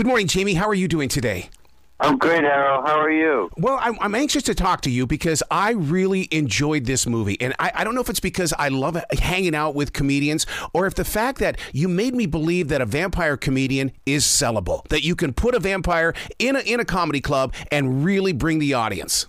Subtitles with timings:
[0.00, 0.54] Good morning, Jamie.
[0.54, 1.50] How are you doing today?
[2.00, 2.82] I'm great, Arroe.
[2.86, 3.50] How are you?
[3.58, 7.38] Well, I'm, I'm, anxious to talk to you because I really enjoyed this movie.
[7.38, 10.86] And I, I, don't know if it's because I love hanging out with comedians or
[10.86, 15.04] if the fact that you made me believe that a vampire comedian is sellable, that
[15.04, 18.72] you can put a vampire in a, in a comedy club and really bring the
[18.72, 19.26] audience.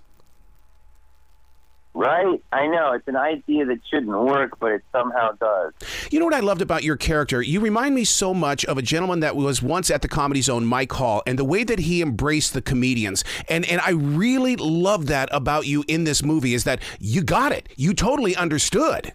[2.02, 2.41] Right?
[2.52, 2.93] I know.
[2.93, 5.73] It's an idea that shouldn't work, but it somehow does.
[6.09, 7.43] You know what I loved about your character?
[7.43, 10.65] You remind me so much of a gentleman that was once at the Comedy Zone,
[10.65, 13.23] Mike Hall, and the way that he embraced the comedians.
[13.47, 17.51] And and I really love that about you in this movie is that you got
[17.51, 17.69] it.
[17.75, 19.14] You totally understood.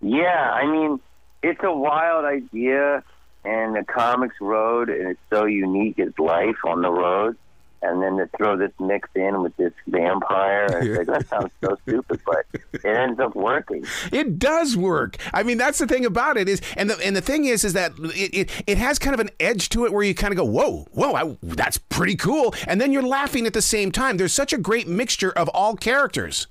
[0.00, 0.98] Yeah, I mean,
[1.42, 3.04] it's a wild idea
[3.44, 7.36] and the comics road and it's so unique as life on the road
[7.84, 10.66] and then to throw this mix in with this vampire.
[10.66, 13.84] And like, that sounds so stupid, but it ends up working.
[14.10, 15.16] It does work.
[15.32, 17.74] I mean, that's the thing about it is, and the and the thing is, is
[17.74, 20.36] that it it, it has kind of an edge to it where you kind of
[20.36, 24.16] go, whoa, whoa, I, that's pretty cool, and then you're laughing at the same time.
[24.16, 26.46] There's such a great mixture of all characters.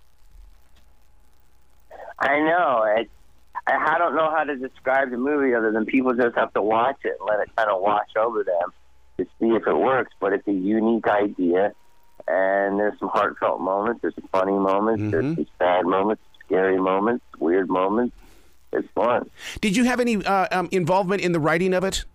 [2.19, 2.85] I know.
[2.97, 3.09] It,
[3.66, 6.97] I don't know how to describe the movie other than people just have to watch
[7.03, 8.73] it and let it kind of wash over them
[9.23, 10.13] to see if it works.
[10.19, 11.73] But it's a unique idea,
[12.27, 15.11] and there's some heartfelt moments, there's some funny moments, mm-hmm.
[15.11, 18.16] there's some sad moments, scary moments, weird moments.
[18.71, 19.29] It's fun.
[19.61, 22.05] Did you have any uh, um, involvement in the writing of it?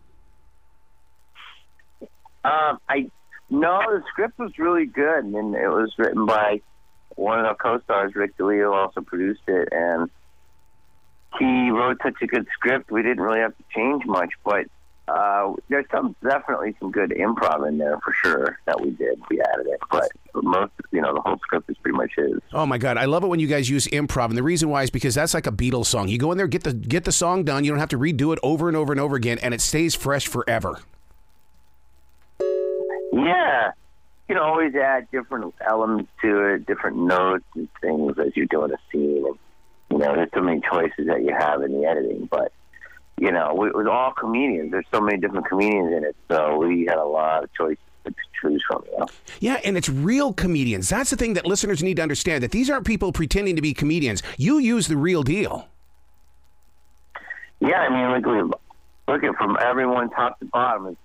[2.44, 3.10] Um, I
[3.50, 6.60] no, the script was really good, and it was written by
[7.16, 10.10] one of our co-stars, Rick D'Elia, also produced it, and
[11.38, 12.90] he wrote such a good script.
[12.90, 14.66] We didn't really have to change much, but
[15.08, 19.20] uh, there's some definitely some good improv in there for sure that we did.
[19.30, 22.40] We added it, but most you know the whole script is pretty much his.
[22.52, 24.82] Oh my god, I love it when you guys use improv, and the reason why
[24.82, 26.08] is because that's like a Beatles song.
[26.08, 27.64] You go in there, get the get the song done.
[27.64, 29.94] You don't have to redo it over and over and over again, and it stays
[29.94, 30.80] fresh forever.
[32.40, 33.72] Yeah,
[34.28, 38.72] you can always add different elements to it, different notes and things as you're doing
[38.72, 39.38] a scene, and
[39.90, 42.52] you know there's so many choices that you have in the editing, but
[43.20, 44.70] you know, it was all comedians.
[44.70, 48.14] There's so many different comedians in it, so we had a lot of choices to
[48.40, 48.84] choose from.
[48.90, 49.06] You know?
[49.40, 50.88] Yeah, and it's real comedians.
[50.88, 52.42] That's the thing that listeners need to understand.
[52.42, 54.22] That these aren't people pretending to be comedians.
[54.36, 55.68] You use the real deal.
[57.60, 58.60] Yeah, I mean, look,
[59.08, 60.96] look at from everyone top to bottom.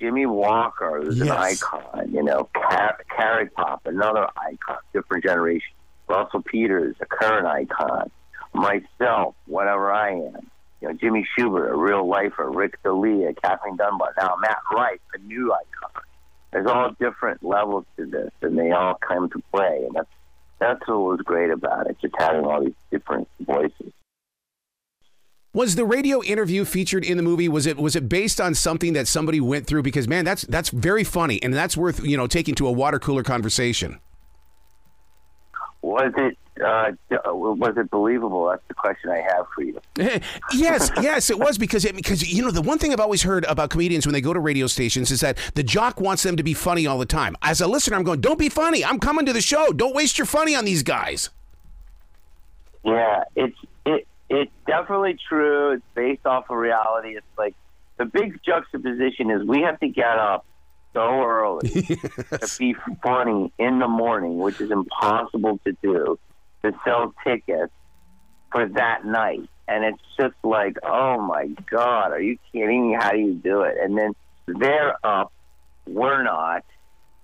[0.00, 1.26] Jimmie Walker is yes.
[1.26, 2.12] an icon.
[2.12, 5.74] You know, Car- Carrot Top, another icon, different generation.
[6.08, 8.10] Russell Peters, a current icon.
[8.52, 10.49] Myself, whatever I am
[10.80, 15.18] you know, Jimmy Shubert, a real lifer, Rick D'Elia, Kathleen Dunbar, now Matt Rife, a
[15.18, 16.02] new icon.
[16.52, 20.08] There's all different levels to this, and they all come to play, and that's
[20.58, 23.92] that's what was great about it, just having all these different voices.
[25.52, 27.48] Was the radio interview featured in the movie?
[27.48, 29.82] Was it was it based on something that somebody went through?
[29.82, 32.98] Because man, that's that's very funny, and that's worth you know taking to a water
[32.98, 34.00] cooler conversation.
[35.82, 36.92] Was it uh,
[37.26, 38.48] was it believable?
[38.48, 39.80] That's the question I have for you.
[40.52, 43.44] yes, yes, it was because it, because you know the one thing I've always heard
[43.44, 46.42] about comedians when they go to radio stations is that the jock wants them to
[46.42, 47.36] be funny all the time.
[47.42, 48.84] As a listener, I'm going, don't be funny.
[48.84, 49.72] I'm coming to the show.
[49.72, 51.30] Don't waste your funny on these guys.
[52.84, 53.56] Yeah, it's
[53.86, 55.72] it it's definitely true.
[55.72, 57.16] It's based off of reality.
[57.16, 57.54] It's like
[57.98, 60.46] the big juxtaposition is we have to get up
[60.92, 62.56] so early yes.
[62.56, 66.18] to be funny in the morning, which is impossible to do
[66.62, 67.72] to sell tickets
[68.52, 69.48] for that night.
[69.68, 72.96] And it's just like, oh my God, are you kidding me?
[72.98, 73.76] How do you do it?
[73.80, 74.14] And then
[74.46, 75.32] they're up,
[75.86, 76.64] we're not.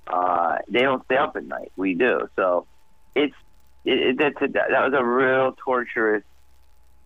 [0.07, 1.73] Uh, they don't stay up at night.
[1.77, 2.29] We do.
[2.37, 2.67] So
[3.17, 3.35] it's
[3.85, 6.23] it, it, a, that was a real torturous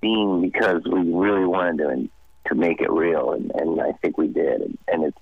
[0.01, 2.11] scene because we really wanted to
[2.49, 4.61] to make it real, and, and I think we did.
[4.63, 5.19] And, and it's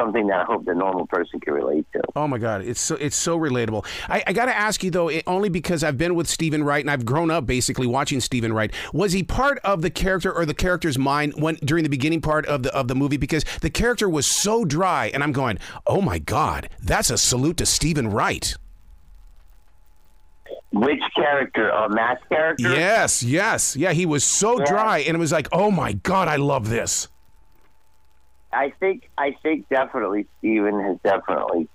[0.00, 2.00] something that I hope the normal person can relate to.
[2.16, 3.86] Oh my God, it's so it's so relatable.
[4.08, 6.82] I, I got to ask you though, it, only because I've been with Steven Wright
[6.82, 8.72] and I've grown up basically watching Steven Wright.
[8.92, 12.46] Was he part of the character or the character's mind when during the beginning part
[12.46, 13.16] of the of the movie?
[13.16, 17.58] Because the character was so dry, and I'm going, oh my God, that's a salute
[17.58, 18.54] to Steven Wright.
[20.72, 21.72] Which character?
[21.72, 22.72] Uh, Matt's character?
[22.72, 23.92] Yes, yes, yeah.
[23.92, 24.66] He was so yeah.
[24.66, 27.08] dry, and it was like, oh my God, I love this.
[28.52, 31.68] I think I think definitely Steven has definitely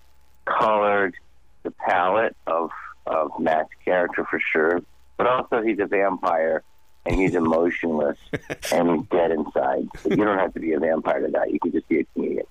[0.46, 1.16] colored
[1.64, 2.70] the palette of
[3.06, 4.82] of Matt's character for sure.
[5.18, 6.64] But also he's a vampire
[7.06, 8.18] and he's emotionless
[8.72, 9.88] and he's dead inside.
[10.02, 11.46] So you don't have to be a vampire to die.
[11.46, 12.46] You can just be a comedian.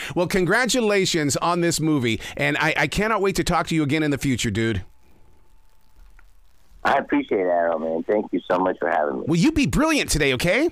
[0.14, 4.02] well, congratulations on this movie, and I, I cannot wait to talk to you again
[4.02, 4.84] in the future, dude.
[6.84, 8.04] I appreciate it, Arroe, man.
[8.04, 9.24] Thank you so much for having me.
[9.26, 10.70] Will you be brilliant today, okay?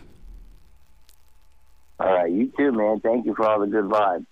[1.99, 3.00] All right, you too, man.
[3.00, 4.26] Thank you for all the good vibes.